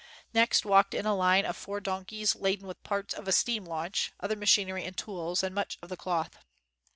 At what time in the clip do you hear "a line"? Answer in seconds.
0.95-1.45